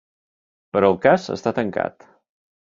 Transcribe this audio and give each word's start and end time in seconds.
Però 0.77 0.89
el 0.93 0.97
cas 1.03 1.27
està 1.35 1.55
tancat. 1.59 2.09